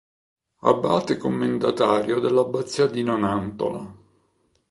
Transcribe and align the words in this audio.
Abate 0.63 1.15
commendatario 1.15 2.19
dell'Abbazia 2.19 2.87
di 2.87 3.03
Nonantola. 3.03 3.95